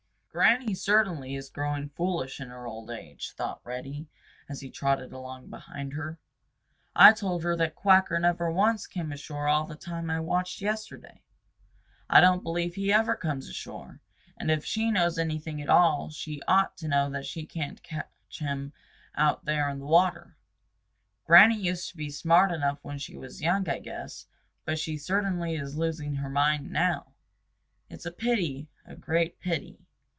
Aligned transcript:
"Granny 0.33 0.73
certainly 0.73 1.35
is 1.35 1.49
growing 1.49 1.89
foolish 1.89 2.39
in 2.39 2.47
her 2.47 2.65
old 2.65 2.89
age," 2.89 3.31
thought 3.33 3.59
Reddy, 3.65 4.07
as 4.47 4.61
he 4.61 4.71
trotted 4.71 5.11
along 5.11 5.49
behind 5.49 5.91
her. 5.91 6.19
"I 6.95 7.11
told 7.11 7.43
her 7.43 7.57
that 7.57 7.75
Quacker 7.75 8.17
never 8.17 8.49
once 8.49 8.87
came 8.87 9.11
ashore 9.11 9.49
all 9.49 9.65
the 9.67 9.75
time 9.75 10.09
I 10.09 10.21
watched 10.21 10.61
yesterday. 10.61 11.21
I 12.09 12.21
don't 12.21 12.43
believe 12.43 12.75
he 12.75 12.93
ever 12.93 13.13
comes 13.13 13.49
ashore, 13.49 13.99
and 14.37 14.49
if 14.49 14.63
she 14.63 14.89
knows 14.89 15.17
anything 15.17 15.61
at 15.61 15.67
all 15.67 16.09
she 16.09 16.41
ought 16.47 16.77
to 16.77 16.87
know 16.87 17.09
that 17.09 17.25
she 17.25 17.45
can't 17.45 17.83
catch 17.83 18.09
him 18.39 18.71
out 19.15 19.43
there 19.43 19.67
in 19.69 19.79
the 19.79 19.85
water. 19.85 20.37
Granny 21.25 21.57
used 21.59 21.89
to 21.89 21.97
be 21.97 22.09
smart 22.09 22.53
enough 22.53 22.79
when 22.85 22.97
she 22.97 23.17
was 23.17 23.41
young, 23.41 23.67
I 23.67 23.79
guess, 23.79 24.27
but 24.63 24.79
she 24.79 24.95
certainly 24.97 25.55
is 25.55 25.75
losing 25.75 26.13
her 26.15 26.29
mind 26.29 26.71
now. 26.71 27.15
It's 27.89 28.05
a 28.05 28.11
pity, 28.13 28.69
a 28.85 28.95
great 28.95 29.37
pity. 29.37 29.87